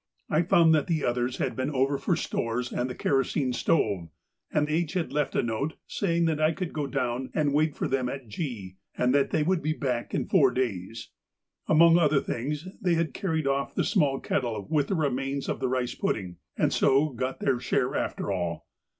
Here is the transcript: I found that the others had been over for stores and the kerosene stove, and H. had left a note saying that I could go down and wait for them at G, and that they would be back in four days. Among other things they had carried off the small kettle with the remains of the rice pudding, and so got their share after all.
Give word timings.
I 0.31 0.41
found 0.41 0.73
that 0.73 0.87
the 0.87 1.05
others 1.05 1.37
had 1.37 1.55
been 1.55 1.69
over 1.69 1.99
for 1.99 2.15
stores 2.15 2.73
and 2.73 2.89
the 2.89 2.95
kerosene 2.95 3.53
stove, 3.53 4.09
and 4.51 4.67
H. 4.67 4.93
had 4.93 5.13
left 5.13 5.35
a 5.35 5.43
note 5.43 5.75
saying 5.85 6.25
that 6.25 6.41
I 6.41 6.53
could 6.53 6.73
go 6.73 6.87
down 6.87 7.29
and 7.35 7.53
wait 7.53 7.75
for 7.75 7.87
them 7.87 8.09
at 8.09 8.27
G, 8.27 8.77
and 8.97 9.13
that 9.13 9.29
they 9.29 9.43
would 9.43 9.61
be 9.61 9.73
back 9.73 10.15
in 10.15 10.25
four 10.25 10.49
days. 10.49 11.09
Among 11.67 11.99
other 11.99 12.19
things 12.19 12.67
they 12.81 12.95
had 12.95 13.13
carried 13.13 13.45
off 13.45 13.75
the 13.75 13.83
small 13.83 14.19
kettle 14.19 14.65
with 14.71 14.87
the 14.87 14.95
remains 14.95 15.47
of 15.47 15.59
the 15.59 15.69
rice 15.69 15.93
pudding, 15.93 16.37
and 16.57 16.73
so 16.73 17.09
got 17.09 17.39
their 17.39 17.59
share 17.59 17.93
after 17.95 18.31
all. 18.31 18.67